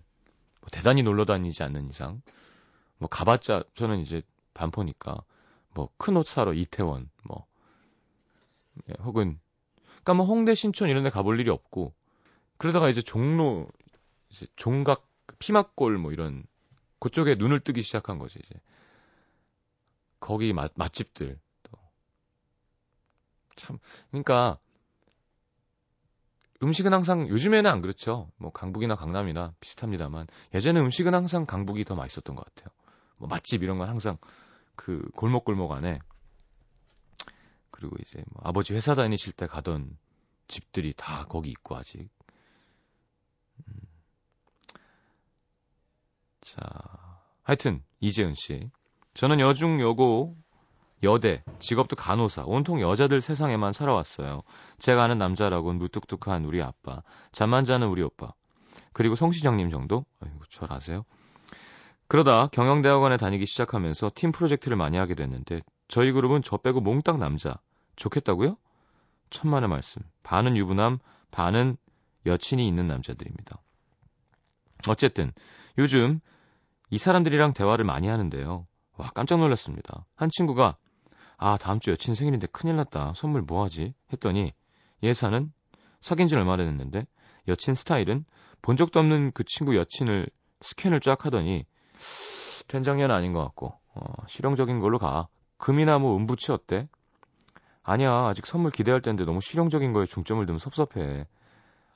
뭐 0.62 0.70
대단히 0.72 1.04
놀러 1.04 1.26
다니지 1.26 1.62
않는 1.64 1.90
이상. 1.90 2.22
뭐 3.00 3.10
가봤자, 3.10 3.66
저는 3.76 4.00
이제 4.00 4.22
반포니까. 4.54 5.18
뭐 5.74 5.90
큰 5.98 6.16
옷 6.16 6.26
사러 6.26 6.54
이태원, 6.54 7.10
뭐. 7.24 7.46
예, 8.90 8.94
혹은 9.04 9.38
그러니까 10.04 10.14
뭐 10.14 10.26
홍대 10.26 10.56
신촌 10.56 10.88
이런 10.90 11.04
데 11.04 11.10
가볼 11.10 11.40
일이 11.42 11.50
없고 11.50 11.94
그러다가 12.58 12.88
이제 12.90 13.02
종로 13.02 13.68
이제 14.30 14.48
종각 14.56 15.06
피막골 15.40 15.98
뭐 15.98 16.14
이런 16.14 16.46
그쪽에 17.00 17.36
눈을 17.36 17.60
뜨기 17.60 17.82
시작한 17.82 18.20
거지 18.20 18.40
이제 18.40 18.56
거기 20.20 20.54
맛 20.54 20.72
맛집들 20.76 21.38
또 21.38 21.47
참 23.58 23.78
그러니까 24.10 24.58
음식은 26.64 26.94
항상 26.94 27.28
요즘에는 27.28 27.70
안 27.70 27.82
그렇죠 27.82 28.32
뭐 28.38 28.52
강북이나 28.52 28.96
강남이나 28.96 29.54
비슷합니다만 29.60 30.28
예전에 30.54 30.80
음식은 30.80 31.14
항상 31.14 31.46
강북이 31.46 31.84
더 31.84 31.96
맛있었던 31.96 32.36
것 32.36 32.46
같아요 32.46 32.74
뭐 33.18 33.28
맛집 33.28 33.64
이런 33.64 33.78
건 33.78 33.90
항상 33.90 34.18
그 34.76 35.10
골목골목 35.16 35.72
안에 35.72 36.00
그리고 37.72 37.96
이제 38.02 38.24
뭐 38.32 38.42
아버지 38.44 38.74
회사 38.74 38.96
다니실 38.96 39.34
때 39.34 39.46
가던 39.46 39.98
집들이 40.48 40.94
다 40.96 41.26
거기 41.30 41.50
있고 41.50 41.76
아직. 41.76 42.10
음. 43.60 43.74
자, 46.42 47.22
하여튼 47.44 47.84
이재은 48.00 48.34
씨. 48.36 48.70
저는 49.14 49.40
여중 49.40 49.82
여고 49.82 50.38
여대 51.04 51.44
직업도 51.60 51.96
간호사 51.96 52.44
온통 52.46 52.82
여자들 52.82 53.22
세상에만 53.22 53.72
살아왔어요. 53.72 54.42
제가 54.80 55.04
아는 55.04 55.18
남자라고는 55.18 55.78
무뚝뚝한 55.80 56.46
우리 56.46 56.62
아빠, 56.62 57.02
잠만 57.32 57.66
자는 57.66 57.88
우리 57.88 58.02
오빠, 58.02 58.34
그리고 58.94 59.16
성시장님 59.16 59.70
정도? 59.70 60.06
아이고, 60.20 60.40
잘 60.50 60.72
아세요? 60.72 61.06
그러다 62.08 62.48
경영대학원에 62.48 63.18
다니기 63.18 63.46
시작하면서 63.46 64.12
팀 64.16 64.32
프로젝트를 64.32 64.78
많이 64.78 64.98
하게 64.98 65.14
됐는데 65.14 65.62
저희 65.88 66.12
그룹은 66.12 66.42
저 66.42 66.58
빼고 66.58 66.82
몽땅 66.82 67.20
남자. 67.20 67.60
좋겠다고요? 67.96 68.58
천만의 69.30 69.70
말씀. 69.70 70.02
반은 70.24 70.56
유부남, 70.56 71.00
반은 71.32 71.78
여친이 72.26 72.66
있는 72.68 72.88
남자들입니다. 72.88 73.62
어쨌든 74.88 75.32
요즘 75.78 76.20
이 76.90 76.98
사람들이랑 76.98 77.54
대화를 77.54 77.84
많이 77.84 78.08
하는데요. 78.08 78.66
와, 78.98 79.10
깜짝 79.14 79.40
놀랐습니다. 79.40 80.06
한 80.16 80.30
친구가 80.32 80.78
아, 81.38 81.58
다음 81.58 81.80
주 81.80 81.92
여친 81.92 82.16
생일인데 82.16 82.48
큰일 82.48 82.76
났다. 82.78 83.14
선물 83.16 83.44
뭐 83.44 83.64
하지? 83.64 83.94
했더니 84.12 84.54
예사는 85.04 85.52
사귄 86.02 86.28
지 86.28 86.36
얼마 86.36 86.58
됐는데 86.58 87.06
여친 87.48 87.76
스타일은 87.76 88.26
본 88.62 88.76
적도 88.76 89.00
없는 89.00 89.32
그 89.34 89.44
친구 89.44 89.76
여친을 89.76 90.28
스캔을 90.62 91.00
쫙 91.00 91.26
하더니 91.26 91.66
된장녀는 92.68 93.12
아닌 93.12 93.34
것 93.34 93.44
같고 93.44 93.80
어, 93.94 94.02
실용적인 94.28 94.80
걸로 94.80 94.98
가. 94.98 95.28
금이나 95.58 96.00
뭐 96.00 96.16
음부치 96.18 96.52
어때? 96.52 96.88
아니야, 97.84 98.12
아직 98.28 98.46
선물 98.46 98.72
기대할 98.72 99.02
때인데 99.02 99.24
너무 99.24 99.40
실용적인 99.40 99.94
거에 99.94 100.06
중점을 100.06 100.46
두면 100.46 100.60
섭섭해. 100.60 101.26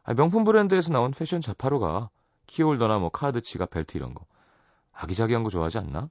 아니, 0.04 0.15
명품 0.15 0.44
브랜드에서 0.44 0.94
나온 0.94 1.12
패션 1.12 1.42
잡화로 1.41 1.80
가. 1.80 2.10
키홀더나 2.48 2.98
뭐 3.00 3.10
카드, 3.10 3.42
지갑, 3.42 3.72
벨트 3.72 3.98
이런 3.98 4.13
거. 4.13 4.26
아기자기한 4.94 5.44
거 5.44 5.50
좋아하지 5.50 5.80
않나? 5.80 6.10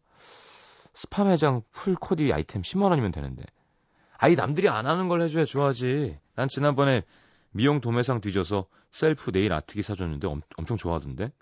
스파 0.92 1.24
매장 1.24 1.62
풀 1.70 1.94
코디 1.94 2.32
아이템 2.32 2.62
10만 2.62 2.90
원이면 2.90 3.12
되는데. 3.12 3.44
아이 4.18 4.34
남들이 4.34 4.68
안 4.68 4.86
하는 4.86 5.08
걸 5.08 5.22
해줘야 5.22 5.44
좋아하지. 5.44 6.18
난 6.34 6.48
지난번에 6.48 7.02
미용 7.52 7.80
도매상 7.80 8.20
뒤져서 8.20 8.66
셀프 8.90 9.30
네일 9.30 9.52
아트기 9.52 9.82
사줬는데 9.82 10.26
엄, 10.26 10.42
엄청 10.56 10.76
좋아하던데. 10.76 11.32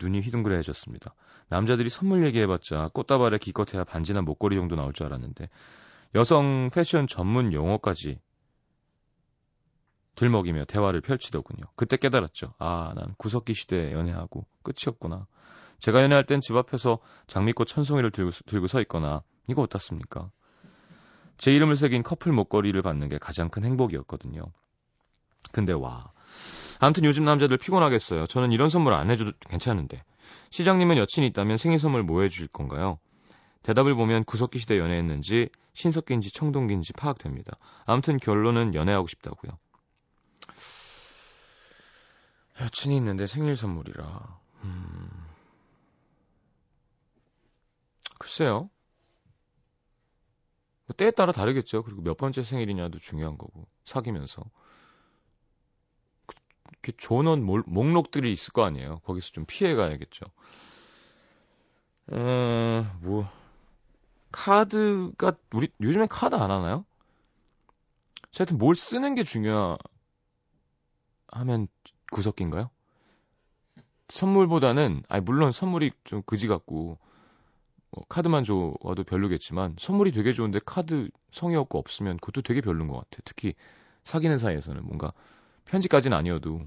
눈이 0.00 0.20
휘둥그레해졌습니다. 0.20 1.14
남자들이 1.48 1.88
선물 1.88 2.24
얘기해봤자 2.26 2.90
꽃다발에 2.94 3.38
기껏해야 3.38 3.84
반지나 3.84 4.22
목걸이 4.22 4.56
정도 4.56 4.76
나올 4.76 4.92
줄 4.92 5.06
알았는데 5.06 5.48
여성 6.14 6.70
패션 6.72 7.06
전문 7.06 7.52
용어까지 7.52 8.18
들먹이며 10.14 10.64
대화를 10.66 11.00
펼치더군요. 11.00 11.64
그때 11.74 11.96
깨달았죠. 11.96 12.54
아, 12.58 12.92
난 12.94 13.14
구석기 13.18 13.52
시대에 13.54 13.92
연애하고 13.92 14.46
끝이었구나. 14.62 15.26
제가 15.78 16.02
연애할 16.02 16.24
땐 16.24 16.40
집 16.40 16.56
앞에서 16.56 16.98
장미꽃 17.26 17.66
천송이를 17.68 18.10
들고, 18.10 18.30
들고 18.46 18.66
서 18.66 18.80
있거나 18.82 19.22
이거 19.48 19.62
어떻습니까? 19.62 20.30
제 21.36 21.52
이름을 21.52 21.76
새긴 21.76 22.02
커플 22.02 22.32
목걸이를 22.32 22.82
받는 22.82 23.08
게 23.08 23.18
가장 23.18 23.48
큰 23.48 23.64
행복이었거든요. 23.64 24.42
근데 25.52 25.72
와. 25.72 26.12
아무튼 26.80 27.04
요즘 27.04 27.24
남자들 27.24 27.58
피곤하겠어요. 27.58 28.26
저는 28.26 28.52
이런 28.52 28.68
선물 28.68 28.94
안 28.94 29.10
해줘도 29.10 29.32
괜찮은데. 29.48 30.02
시장님은 30.50 30.96
여친이 30.96 31.26
있다면 31.28 31.56
생일 31.56 31.78
선물 31.78 32.02
뭐 32.02 32.22
해줄 32.22 32.48
건가요? 32.48 32.98
대답을 33.62 33.94
보면 33.94 34.24
구석기 34.24 34.58
시대 34.58 34.78
연애했는지 34.78 35.48
신석기인지 35.74 36.32
청동기인지 36.32 36.92
파악됩니다. 36.92 37.56
아무튼 37.86 38.18
결론은 38.18 38.74
연애하고 38.74 39.06
싶다고요. 39.06 39.58
여친이 42.60 42.96
있는데 42.96 43.26
생일 43.26 43.56
선물이라. 43.56 44.38
음... 44.64 45.23
글쎄요. 48.24 48.70
뭐 50.86 50.96
때에 50.96 51.10
따라 51.10 51.30
다르겠죠. 51.30 51.82
그리고 51.82 52.00
몇 52.00 52.16
번째 52.16 52.42
생일이냐도 52.42 52.98
중요한 52.98 53.36
거고 53.36 53.66
사귀면서 53.84 54.42
이렇게 56.70 56.92
조언 56.92 57.42
목록들이 57.44 58.32
있을 58.32 58.54
거 58.54 58.64
아니에요. 58.64 59.00
거기서 59.00 59.32
좀 59.32 59.44
피해 59.46 59.74
가야겠죠. 59.74 60.24
어, 62.12 62.98
뭐 63.02 63.28
카드가 64.32 65.36
우리 65.52 65.68
요즘엔 65.82 66.08
카드 66.08 66.34
안 66.34 66.50
하나요? 66.50 66.86
하여튼 68.34 68.56
뭘 68.56 68.74
쓰는 68.74 69.14
게 69.14 69.22
중요하면 69.22 69.78
구석기인가요? 72.10 72.70
선물보다는 74.08 75.02
아니 75.08 75.22
물론 75.22 75.52
선물이 75.52 75.92
좀 76.04 76.22
그지 76.22 76.48
같고 76.48 76.84
뭐 76.84 77.13
카드만 78.08 78.44
줘와도 78.44 79.04
별로겠지만 79.06 79.76
선물이 79.78 80.12
되게 80.12 80.32
좋은데 80.32 80.60
카드 80.64 81.10
성의 81.32 81.56
없고 81.56 81.78
없으면 81.78 82.18
그것도 82.18 82.42
되게 82.42 82.60
별로인 82.60 82.88
것 82.88 82.98
같아. 82.98 83.22
특히 83.24 83.54
사귀는 84.04 84.38
사이에서는 84.38 84.84
뭔가 84.84 85.12
편지까지는 85.66 86.16
아니어도 86.16 86.66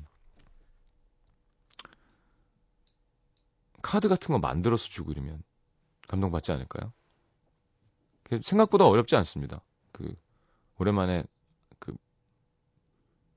카드 3.82 4.10
같은 4.10 4.34
거 4.34 4.40
만들어서 4.40 4.88
주고 4.88 5.12
이러면 5.12 5.44
감동받지 6.08 6.52
않을까요? 6.52 6.92
생각보다 8.44 8.86
어렵지 8.86 9.16
않습니다. 9.16 9.62
그 9.92 10.16
오랜만에 10.78 11.24
그 11.80 11.96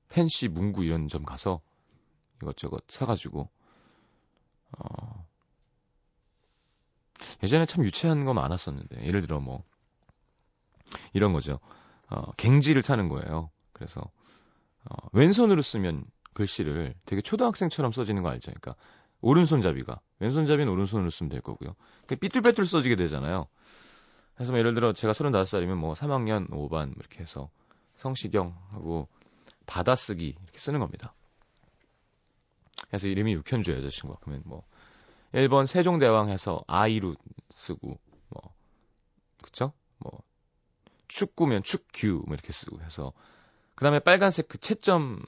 펜시 0.09 0.47
문구 0.47 0.83
이런 0.83 1.07
점 1.07 1.23
가서 1.23 1.61
이것저것 2.41 2.83
사가지고 2.87 3.49
어 4.77 5.27
예전에 7.43 7.65
참 7.65 7.83
유치한 7.83 8.25
거 8.25 8.33
많았었는데 8.33 9.05
예를 9.05 9.21
들어 9.21 9.39
뭐 9.39 9.63
이런 11.13 11.33
거죠. 11.33 11.59
어 12.09 12.31
갱지를 12.33 12.81
타는 12.83 13.07
거예요. 13.09 13.49
그래서 13.73 14.01
어 14.85 14.95
왼손으로 15.13 15.61
쓰면 15.61 16.05
글씨를 16.33 16.95
되게 17.05 17.21
초등학생처럼 17.21 17.91
써지는 17.91 18.23
거 18.23 18.29
알죠? 18.29 18.51
그러니까 18.51 18.75
오른손잡이가 19.21 19.99
왼손잡이는 20.19 20.71
오른손으로 20.71 21.09
쓰면 21.09 21.29
될 21.29 21.41
거고요. 21.41 21.75
삐뚤빼뚤 22.07 22.65
써지게 22.65 22.95
되잖아요. 22.95 23.47
그래서 24.35 24.51
뭐 24.51 24.59
예를 24.59 24.73
들어 24.73 24.93
제가 24.93 25.13
35살이면 25.13 25.75
뭐 25.75 25.93
3학년 25.93 26.49
5반 26.49 26.97
이렇게 26.97 27.19
해서 27.19 27.49
성시경하고 27.97 29.07
받아쓰기 29.67 30.35
이렇게 30.43 30.57
쓰는 30.57 30.79
겁니다. 30.79 31.13
그래서 32.87 33.07
이름이 33.07 33.33
육현주 33.33 33.71
여자친구가 33.71 34.19
그러면 34.21 34.41
뭐 34.45 34.63
1번 35.33 35.65
세종대왕 35.65 36.29
해서 36.29 36.63
아이로 36.67 37.15
쓰고 37.51 37.99
뭐 38.29 38.53
그쵸? 39.41 39.73
뭐 39.97 40.21
축구면 41.07 41.63
축규 41.63 42.23
뭐 42.25 42.33
이렇게 42.33 42.51
쓰고 42.53 42.81
해서 42.81 43.13
그다음에 43.75 43.99
빨간색 43.99 44.47
그 44.47 44.57
채점 44.57 45.23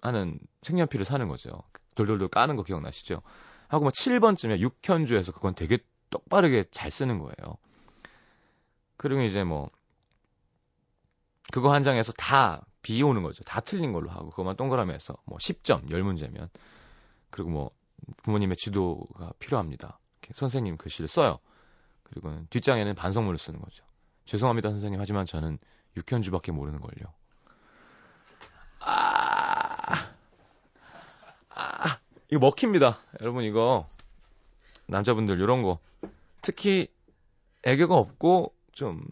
하는 0.00 0.38
색연필을 0.62 1.04
사는 1.04 1.28
거죠. 1.28 1.62
돌돌돌 1.94 2.28
까는 2.28 2.56
거 2.56 2.62
기억나시죠? 2.62 3.22
하고 3.68 3.84
뭐 3.84 3.90
7번쯤에 3.90 4.60
육현주에서 4.60 5.32
그건 5.32 5.54
되게 5.54 5.78
똑바르게 6.10 6.66
잘 6.70 6.90
쓰는 6.90 7.18
거예요. 7.18 7.58
그리고 8.96 9.22
이제 9.22 9.44
뭐 9.44 9.70
그거 11.52 11.72
한 11.72 11.82
장에서 11.82 12.12
다 12.12 12.64
비오는 12.82 13.22
거죠. 13.22 13.42
다 13.44 13.60
틀린 13.60 13.92
걸로 13.92 14.10
하고 14.10 14.30
그것만 14.30 14.56
동그라미 14.56 14.92
해서 14.92 15.16
뭐 15.24 15.38
10점 15.38 15.90
10문제면 15.90 16.48
그리고 17.30 17.50
뭐 17.50 17.70
부모님의 18.22 18.56
지도가 18.56 19.32
필요합니다. 19.38 19.98
선생님 20.32 20.76
글씨를 20.76 21.08
써요. 21.08 21.38
그리고 22.02 22.44
뒷장에는 22.50 22.94
반성문을 22.94 23.38
쓰는 23.38 23.60
거죠. 23.60 23.84
죄송합니다 24.24 24.70
선생님 24.70 25.00
하지만 25.00 25.24
저는 25.26 25.58
육현주밖에 25.96 26.52
모르는 26.52 26.80
걸요. 26.80 27.12
아, 28.80 30.10
아, 31.50 31.98
이거 32.30 32.38
먹힙니다. 32.40 32.98
여러분 33.20 33.44
이거 33.44 33.88
남자분들 34.86 35.40
이런 35.40 35.62
거 35.62 35.78
특히 36.42 36.88
애교가 37.64 37.96
없고 37.96 38.54
좀 38.72 39.02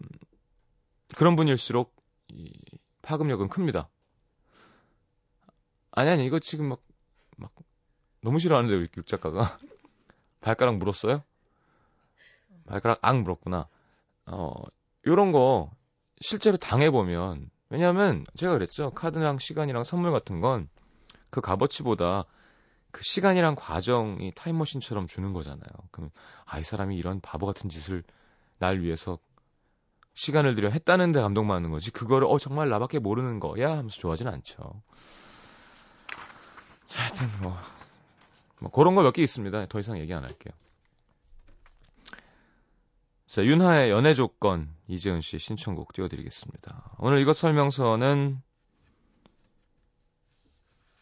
그런 1.15 1.35
분일수록 1.35 1.95
이 2.29 2.53
파급력은 3.01 3.49
큽니다. 3.49 3.89
아니 5.91 6.09
아니 6.09 6.25
이거 6.25 6.39
지금 6.39 6.69
막 6.69 6.87
막 7.37 7.51
너무 8.21 8.39
싫어하는데 8.39 8.75
우리 8.75 8.87
육 8.97 9.07
작가가 9.07 9.57
발가락 10.41 10.77
물었어요? 10.77 11.23
발가락 12.65 12.99
악 13.01 13.21
물었구나. 13.21 13.67
어 14.25 14.53
요런 15.05 15.31
거 15.31 15.71
실제로 16.21 16.57
당해보면 16.57 17.49
왜냐하면 17.69 18.25
제가 18.35 18.53
그랬죠 18.53 18.91
카드랑 18.91 19.39
시간이랑 19.39 19.83
선물 19.83 20.11
같은 20.11 20.41
건 20.41 20.67
그 21.29 21.41
값어치보다 21.41 22.25
그 22.91 23.01
시간이랑 23.03 23.55
과정이 23.55 24.31
타임머신처럼 24.35 25.07
주는 25.07 25.33
거잖아요. 25.33 25.69
그러면 25.91 26.11
아이 26.45 26.63
사람이 26.63 26.95
이런 26.97 27.19
바보 27.21 27.45
같은 27.45 27.69
짓을 27.69 28.03
날 28.59 28.79
위해서 28.79 29.19
시간을 30.13 30.55
들여 30.55 30.69
했다는데 30.69 31.21
감동받는 31.21 31.69
거지. 31.69 31.91
그거를 31.91 32.27
어 32.27 32.39
정말 32.39 32.69
나밖에 32.69 32.99
모르는 32.99 33.39
거야 33.39 33.71
하면서 33.71 33.95
좋아하진 33.97 34.27
않죠. 34.27 34.81
자, 36.87 37.03
하여튼 37.03 37.27
뭐, 37.41 37.55
뭐 38.59 38.71
그런 38.71 38.95
거 38.95 39.01
몇 39.03 39.11
개 39.13 39.21
있습니다. 39.23 39.67
더 39.67 39.79
이상 39.79 39.99
얘기 39.99 40.13
안 40.13 40.23
할게요. 40.23 40.53
자, 43.27 43.43
윤하의 43.43 43.91
연애 43.91 44.13
조건 44.13 44.73
이재은 44.87 45.21
씨 45.21 45.37
신청곡 45.37 45.93
띄워드리겠습니다. 45.93 46.95
오늘 46.99 47.19
이것 47.19 47.35
설명서는 47.35 48.41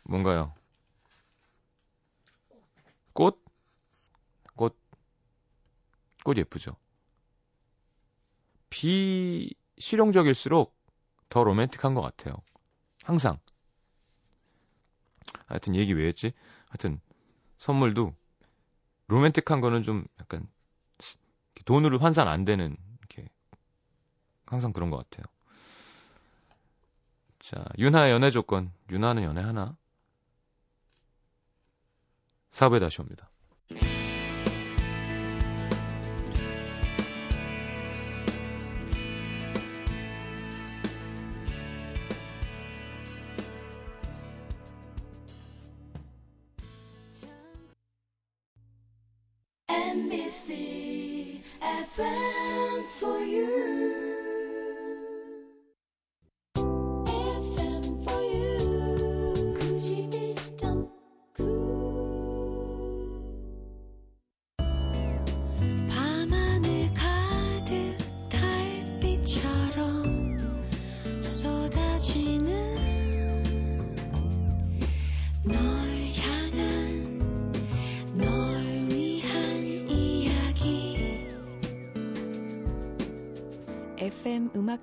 뭔가요? 0.06 0.54
꽃? 3.14 3.44
꽃, 4.56 4.76
꽃 6.24 6.38
예쁘죠? 6.38 6.76
비실용적일수록 8.70 10.76
더 11.30 11.44
로맨틱한 11.44 11.94
것 11.94 12.02
같아요. 12.02 12.36
항상. 13.04 13.38
하여튼 15.48 15.76
얘기 15.76 15.94
왜 15.94 16.08
했지? 16.08 16.34
하여튼 16.68 17.00
선물도 17.58 18.14
로맨틱한 19.08 19.62
거는 19.62 19.84
좀 19.84 20.06
약간 20.20 20.48
돈으로 21.66 22.00
환산 22.00 22.28
안 22.28 22.46
되는 22.46 22.76
이렇게 23.00 23.28
항상 24.46 24.72
그런 24.72 24.90
것 24.90 24.98
같아요. 24.98 25.26
자, 27.40 27.64
윤하의 27.78 28.12
연애 28.12 28.30
조건. 28.30 28.72
윤하는 28.90 29.24
연애 29.24 29.42
하나? 29.42 29.78
사부에 32.52 32.80
다시 32.80 33.02
옵니다. 33.02 33.30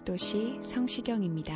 음악도시 0.03 0.61
성시경입니다. 0.63 1.55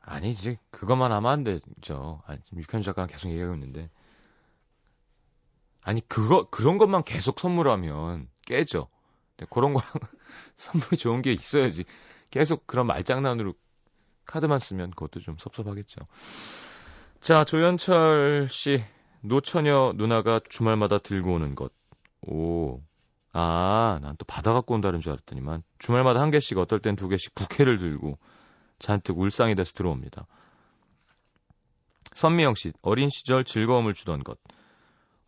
아니지. 0.00 0.58
그것만 0.70 1.12
하면 1.12 1.30
안 1.30 1.44
되죠. 1.44 2.18
아니, 2.26 2.40
지금 2.42 2.60
육현 2.60 2.82
작가랑 2.82 3.08
계속 3.08 3.28
얘기하고 3.30 3.54
있는데. 3.54 3.90
아니, 5.82 6.06
그거, 6.08 6.48
그런 6.50 6.78
것만 6.78 7.04
계속 7.04 7.40
선물하면 7.40 8.28
깨져. 8.44 8.88
근데 9.36 9.48
그런 9.50 9.74
거랑 9.74 9.90
선물이 10.56 10.96
좋은 10.96 11.22
게 11.22 11.32
있어야지. 11.32 11.84
계속 12.30 12.66
그런 12.66 12.86
말장난으로 12.86 13.54
카드만 14.24 14.58
쓰면 14.58 14.90
그것도 14.90 15.20
좀 15.20 15.36
섭섭하겠죠. 15.38 16.02
자, 17.20 17.44
조현철 17.44 18.48
씨. 18.48 18.84
노처녀 19.22 19.92
누나가 19.96 20.40
주말마다 20.48 20.98
들고 20.98 21.34
오는 21.34 21.54
것. 21.54 21.72
오. 22.22 22.82
아, 23.38 23.98
난 24.00 24.16
또 24.16 24.24
받아 24.24 24.54
갖고 24.54 24.74
온다는 24.74 25.00
줄 25.00 25.12
알았더니만. 25.12 25.62
주말마다 25.78 26.20
한 26.20 26.30
개씩, 26.30 26.56
어떨 26.58 26.80
땐 26.80 26.96
두 26.96 27.08
개씩 27.08 27.34
부케를 27.34 27.78
들고 27.78 28.18
잔뜩 28.78 29.18
울상이 29.18 29.54
돼서 29.54 29.72
들어옵니다. 29.74 30.26
선미영 32.14 32.54
씨, 32.54 32.72
어린 32.80 33.10
시절 33.10 33.44
즐거움을 33.44 33.92
주던 33.92 34.24
것. 34.24 34.38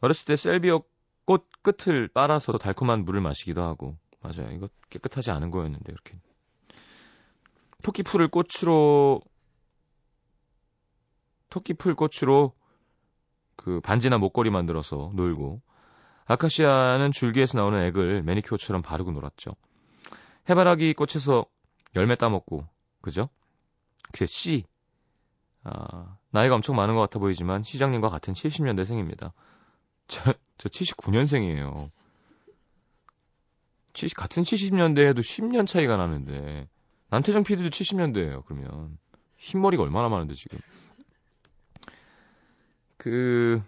어렸을 0.01 0.27
때 0.27 0.37
셀비어 0.37 0.83
꽃 1.27 1.47
끝을 1.63 2.09
빨아서 2.09 2.57
달콤한 2.57 3.05
물을 3.05 3.21
마시기도 3.21 3.63
하고. 3.63 3.99
맞아요. 4.21 4.51
이거 4.53 4.69
깨끗하지 4.89 5.31
않은 5.31 5.51
거였는데, 5.51 5.93
이렇게. 5.93 6.19
토끼풀을 7.83 8.29
꽃으로, 8.29 9.21
토끼풀 11.51 11.95
꽃으로 11.95 12.55
그 13.57 13.81
반지나 13.81 14.17
목걸이 14.17 14.49
만들어서 14.49 15.13
놀고. 15.15 15.61
아카시아는 16.29 17.11
줄기에서 17.11 17.57
나오는 17.59 17.83
액을 17.87 18.23
매니큐어처럼 18.23 18.83
바르고 18.83 19.13
놀았죠. 19.13 19.53
해바라기 20.49 20.95
꽃에서 20.95 21.47
열매 21.97 22.17
따먹고, 22.17 22.67
그죠? 23.01 23.31
그 24.13 24.27
씨. 24.27 24.65
아, 25.65 26.17
나이가 26.31 26.55
엄청 26.55 26.77
많은 26.77 26.95
것 26.95 27.01
같아 27.01 27.19
보이지만 27.19 27.63
시장님과 27.63 28.11
같은 28.11 28.35
70년대생입니다. 28.35 29.33
저, 30.07 30.35
저 30.59 30.69
79년생이에요. 30.69 31.91
70, 33.95 34.17
같은 34.17 34.43
70년대에도 34.43 35.21
10년 35.21 35.67
차이가 35.67 35.97
나는데 35.97 36.69
남태정 37.09 37.43
PD도 37.43 37.71
70년대예요. 37.71 38.45
그러면 38.45 38.99
흰머리가 39.39 39.83
얼마나 39.83 40.09
많은데 40.09 40.35
지금. 40.35 40.59
그 42.99 43.63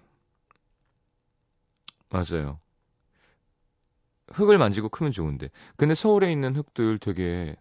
맞아요. 2.10 2.58
흙을 4.32 4.58
만지고 4.58 4.88
크면 4.88 5.12
좋은데. 5.12 5.48
근데 5.76 5.94
서울에 5.94 6.30
있는 6.30 6.54
흙들 6.54 6.98
되게 6.98 7.56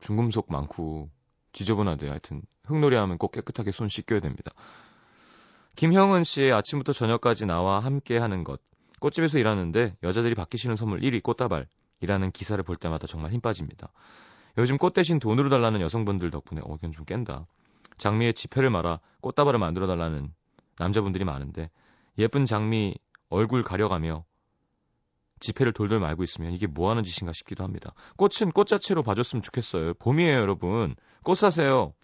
중금속 0.00 0.50
많고 0.50 1.10
지저분하대요. 1.52 2.10
하여튼 2.10 2.42
흙놀이 2.64 2.96
하면 2.96 3.18
꼭 3.18 3.32
깨끗하게 3.32 3.70
손 3.70 3.88
씻겨야 3.88 4.20
됩니다. 4.20 4.52
김형은 5.76 6.24
씨의 6.24 6.52
아침부터 6.52 6.92
저녁까지 6.92 7.46
나와 7.46 7.80
함께 7.80 8.18
하는 8.18 8.44
것. 8.44 8.60
꽃집에서 9.00 9.38
일하는데 9.38 9.96
여자들이 10.02 10.34
받기 10.34 10.58
싫은 10.58 10.76
선물 10.76 11.00
1위 11.00 11.22
꽃다발이라는 11.22 12.30
기사를 12.32 12.62
볼 12.62 12.76
때마다 12.76 13.06
정말 13.06 13.32
힘 13.32 13.40
빠집니다. 13.40 13.90
요즘 14.58 14.76
꽃 14.76 14.92
대신 14.92 15.18
돈으로 15.18 15.48
달라는 15.48 15.80
여성분들 15.80 16.30
덕분에 16.30 16.60
어, 16.64 16.76
이건 16.76 16.92
좀 16.92 17.04
깬다. 17.04 17.46
장미에 17.98 18.32
지폐를 18.32 18.70
말아 18.70 19.00
꽃다발을 19.20 19.58
만들어 19.58 19.86
달라는 19.86 20.32
남자분들이 20.78 21.24
많은데 21.24 21.70
예쁜 22.18 22.44
장미 22.44 22.96
얼굴 23.32 23.62
가려가며 23.62 24.24
지폐를 25.40 25.72
돌돌 25.72 25.98
말고 25.98 26.22
있으면 26.22 26.52
이게 26.52 26.66
뭐 26.66 26.90
하는 26.90 27.02
짓인가 27.02 27.32
싶기도 27.32 27.64
합니다. 27.64 27.94
꽃은 28.16 28.52
꽃 28.52 28.66
자체로 28.66 29.02
봐줬으면 29.02 29.42
좋겠어요. 29.42 29.94
봄이에요, 29.94 30.36
여러분. 30.36 30.94
꽃 31.24 31.34
사세요. 31.34 31.94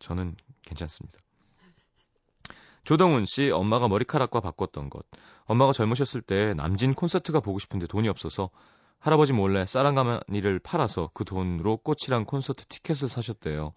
저는 0.00 0.36
괜찮습니다. 0.62 1.18
조동훈 2.84 3.24
씨, 3.26 3.50
엄마가 3.50 3.88
머리카락과 3.88 4.40
바꿨던 4.40 4.90
것. 4.90 5.06
엄마가 5.44 5.72
젊으셨을 5.72 6.22
때 6.22 6.54
남진 6.54 6.94
콘서트가 6.94 7.40
보고 7.40 7.58
싶은데 7.58 7.86
돈이 7.86 8.08
없어서 8.08 8.50
할아버지 8.98 9.32
몰래 9.32 9.64
쌀랑가마니를 9.64 10.58
팔아서 10.58 11.10
그 11.14 11.24
돈으로 11.24 11.78
꽃이랑 11.78 12.26
콘서트 12.26 12.66
티켓을 12.66 13.08
사셨대요. 13.08 13.72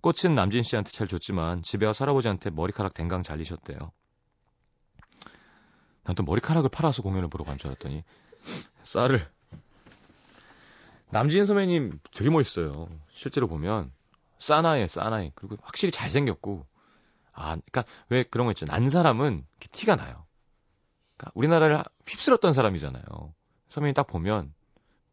꽃은 0.00 0.34
남진 0.34 0.62
씨한테 0.62 0.90
잘 0.90 1.06
줬지만 1.06 1.62
집에 1.62 1.86
와서 1.86 2.04
할아버지한테 2.04 2.50
머리카락 2.50 2.94
댕강 2.94 3.22
잘리셨대요. 3.22 3.78
난 6.08 6.14
또 6.16 6.22
머리카락을 6.22 6.70
팔아서 6.70 7.02
공연을 7.02 7.28
보러 7.28 7.44
간 7.44 7.58
줄 7.58 7.68
알았더니 7.68 8.02
쌀을 8.82 9.28
남진 11.10 11.44
선배님 11.44 12.00
되게 12.14 12.30
멋있어요. 12.30 12.88
실제로 13.10 13.46
보면 13.46 13.92
싸나에 14.38 14.86
싸나에 14.86 15.32
그리고 15.34 15.58
확실히 15.62 15.92
잘생겼고 15.92 16.64
아 17.32 17.56
그러니까 17.56 17.84
왜 18.08 18.22
그런 18.22 18.46
거 18.46 18.52
있죠. 18.52 18.64
난 18.64 18.88
사람은 18.88 19.44
티가 19.70 19.96
나요. 19.96 20.24
그러니까 21.16 21.32
우리나라를 21.34 21.82
휩쓸었던 22.06 22.54
사람이잖아요. 22.54 23.34
선배님 23.68 23.92
딱 23.92 24.06
보면 24.06 24.54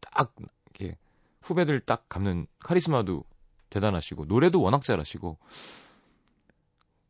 딱 0.00 0.34
이렇게 0.64 0.96
후배들 1.42 1.80
딱 1.80 2.08
감는 2.08 2.46
카리스마도 2.58 3.24
대단하시고 3.68 4.24
노래도 4.24 4.62
워낙 4.62 4.82
잘하시고 4.82 5.36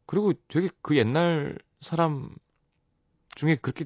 그리고 0.07 0.33
되게 0.49 0.71
그 0.83 0.97
옛날 0.97 1.57
사람 1.81 2.35
중에 3.37 3.55
그렇게 3.57 3.85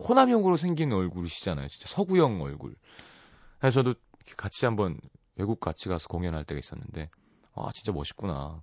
호남형으로 0.00 0.56
생긴 0.56 0.92
얼굴이시잖아요. 0.92 1.68
진짜 1.68 1.86
서구형 1.86 2.42
얼굴. 2.42 2.74
그래서 3.60 3.82
저도 3.82 3.94
같이 4.36 4.64
한번 4.66 4.98
외국 5.36 5.60
같이 5.60 5.88
가서 5.88 6.08
공연할 6.08 6.44
때가 6.44 6.58
있었는데 6.58 7.08
아 7.54 7.70
진짜 7.72 7.92
멋있구나. 7.92 8.62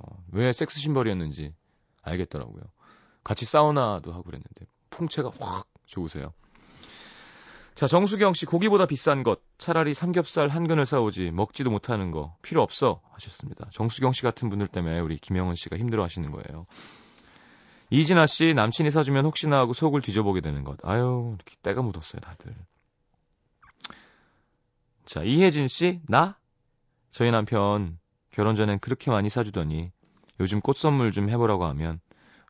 어, 0.00 0.24
왜 0.32 0.52
섹스 0.52 0.80
심벌이었는지 0.80 1.54
알겠더라고요. 2.02 2.64
같이 3.22 3.44
사우나도 3.44 4.12
하고 4.12 4.24
그랬는데 4.24 4.66
풍채가 4.90 5.30
확 5.38 5.68
좋으세요. 5.86 6.32
자, 7.74 7.86
정수경 7.86 8.32
씨 8.32 8.46
고기보다 8.46 8.86
비싼 8.86 9.22
것 9.22 9.40
차라리 9.58 9.92
삼겹살 9.92 10.48
한 10.48 10.66
근을 10.66 10.86
사오지 10.86 11.30
먹지도 11.30 11.70
못하는 11.70 12.10
거 12.10 12.34
필요 12.40 12.62
없어 12.62 13.02
하셨습니다. 13.12 13.68
정수경 13.70 14.12
씨 14.12 14.22
같은 14.22 14.48
분들 14.48 14.68
때문에 14.68 14.98
우리 15.00 15.18
김영은 15.18 15.56
씨가 15.56 15.76
힘들어 15.76 16.02
하시는 16.02 16.30
거예요. 16.32 16.64
이진아 17.90 18.26
씨 18.26 18.52
남친이 18.54 18.90
사주면 18.90 19.24
혹시나 19.24 19.58
하고 19.58 19.72
속을 19.72 20.00
뒤져보게 20.00 20.40
되는 20.40 20.64
것. 20.64 20.78
아유, 20.84 21.34
이렇게 21.36 21.54
때가 21.62 21.82
묻었어요, 21.82 22.20
다들. 22.20 22.54
자, 25.04 25.22
이혜진 25.22 25.68
씨, 25.68 26.00
나? 26.08 26.36
저희 27.10 27.30
남편 27.30 27.98
결혼 28.30 28.56
전엔 28.56 28.80
그렇게 28.80 29.10
많이 29.10 29.30
사주더니 29.30 29.92
요즘 30.40 30.60
꽃 30.60 30.76
선물 30.76 31.12
좀 31.12 31.30
해보라고 31.30 31.64
하면 31.66 32.00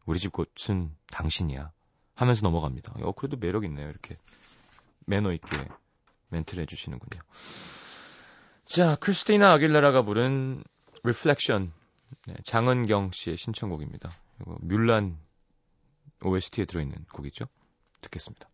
우리 0.06 0.18
집 0.18 0.32
꽃은 0.32 0.90
당신이야 1.10 1.70
하면서 2.14 2.46
넘어갑니다. 2.46 2.94
어, 3.02 3.12
그래도 3.12 3.36
매력 3.36 3.64
있네요. 3.64 3.88
이렇게 3.88 4.16
매너 5.06 5.32
있게 5.32 5.56
멘트를 6.30 6.62
해주시는군요. 6.62 7.20
자, 8.64 8.96
크리스티나 8.96 9.52
아길레라가 9.52 10.02
부른 10.02 10.64
Reflection 11.02 11.72
네, 12.26 12.34
장은경 12.44 13.10
씨의 13.12 13.36
신청곡입니다. 13.36 14.10
뮬란 14.60 15.18
OST에 16.22 16.64
들어있는 16.64 17.04
곡이죠. 17.12 17.46
듣겠습니다. 18.00 18.48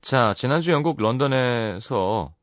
자, 0.00 0.34
지난주 0.34 0.72
영국 0.72 1.00
런던에서 1.00 2.34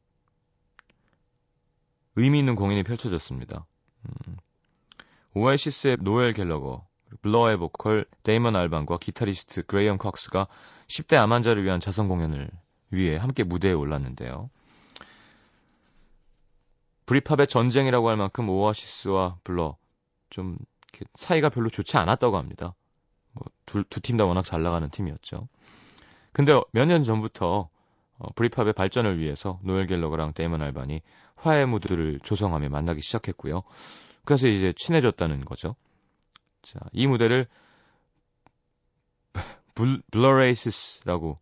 의미 2.16 2.40
있는 2.40 2.56
공연이 2.56 2.84
펼쳐졌습니다. 2.84 3.66
음, 4.06 4.38
오아시스의 5.34 5.98
노엘 6.00 6.34
갤러거, 6.34 6.88
블러의 7.22 7.58
보컬 7.58 8.06
데이먼 8.24 8.56
알반과 8.56 8.98
기타리스트 8.98 9.66
그레이엄 9.66 9.98
컥스가 9.98 10.48
10대 10.88 11.18
암 11.18 11.32
환자를 11.32 11.64
위한 11.64 11.80
자선 11.80 12.08
공연을 12.08 12.50
위해 12.92 13.18
함께 13.18 13.44
무대에 13.44 13.74
올랐는데요. 13.74 14.50
브릿팝의 17.06 17.48
전쟁이라고 17.48 18.10
할 18.10 18.18
만큼 18.18 18.50
오아시스와 18.50 19.38
블러 19.44 19.78
좀 20.30 20.58
사이가 21.16 21.50
별로 21.50 21.70
좋지 21.70 21.98
않았다고 21.98 22.38
합니다. 22.38 22.76
뭐 23.34 23.79
두 23.79 24.02
팀 24.02 24.16
다 24.16 24.26
워낙 24.26 24.44
잘 24.44 24.64
나가는 24.64 24.90
팀이었죠. 24.90 25.48
근데 26.34 26.54
몇 26.72 26.86
년 26.88 27.04
전부터 27.04 27.70
어, 28.20 28.34
브릿팝의 28.34 28.74
발전을 28.74 29.20
위해서 29.20 29.60
노엘 29.64 29.88
갤러거랑 29.88 30.34
데이먼 30.34 30.62
알반이 30.62 31.02
화해 31.36 31.66
무드를 31.66 32.20
조성하며 32.24 32.70
만나기 32.70 33.02
시작했고요. 33.02 33.64
그래서 34.26 34.48
이제 34.48 34.74
친해졌다는 34.76 35.46
거죠. 35.46 35.76
자, 36.68 36.80
이 36.92 37.08
무대를 37.08 37.48
블, 39.74 40.02
블러레이시스라고 40.12 41.40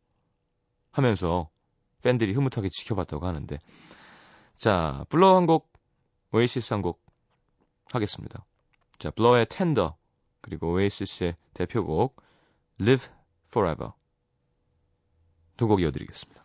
하면서 0.91 1.49
팬들이 2.03 2.33
흐뭇하게 2.33 2.69
지켜봤다고 2.69 3.25
하는데 3.25 3.57
자, 4.57 5.03
블러 5.09 5.35
한 5.35 5.47
곡, 5.47 5.67
오에시스 6.31 6.73
한 6.73 6.83
곡 6.83 7.03
하겠습니다. 7.91 8.45
자, 8.99 9.09
블러의 9.09 9.47
Tender 9.49 9.97
그리고 10.41 10.71
오에시스의 10.73 11.35
대표곡 11.55 12.21
Live 12.79 13.07
Forever 13.47 13.93
두 15.57 15.67
곡 15.67 15.81
이어드리겠습니다. 15.81 16.44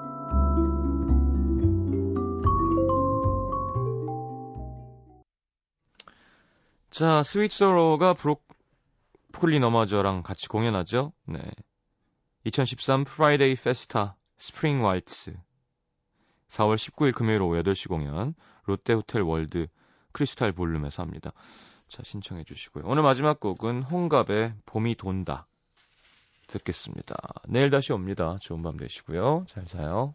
자, 7.01 7.23
스윗소로우가 7.23 8.13
브로콜리 8.13 9.59
너마저랑 9.59 10.21
같이 10.21 10.47
공연하죠. 10.47 11.13
네. 11.25 11.39
2013 12.43 13.05
Friday 13.05 13.55
Festa 13.55 14.17
Spring 14.37 14.83
Waltz 14.83 15.33
4월 16.49 16.75
19일 16.75 17.15
금요일 17.15 17.41
오후 17.41 17.61
8시 17.63 17.87
공연 17.87 18.35
롯데호텔 18.65 19.23
월드 19.23 19.67
크리스탈 20.11 20.51
볼룸에서 20.51 21.01
합니다. 21.01 21.31
자, 21.87 22.03
신청해 22.03 22.43
주시고요. 22.43 22.83
오늘 22.85 23.03
마지막 23.03 23.39
곡은 23.39 23.83
홍갑의 23.83 24.53
봄이 24.65 24.95
돈다 24.95 25.47
듣겠습니다. 26.47 27.15
내일 27.47 27.69
다시 27.69 27.93
옵니다. 27.93 28.37
좋은 28.41 28.61
밤 28.61 28.77
되시고요. 28.77 29.45
잘 29.47 29.65
자요. 29.65 30.13